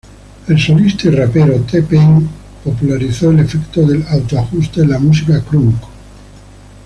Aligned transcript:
El 0.47 0.57
solista 0.59 1.07
y 1.07 1.11
rapero 1.11 1.61
T-Pain 1.69 2.27
popularizó 2.63 3.29
el 3.29 3.41
efecto 3.41 3.85
del 3.85 4.03
auto-ajuste 4.09 4.81
en 4.81 4.89
la 4.89 4.97
música 4.97 5.39
crunk. 5.43 5.75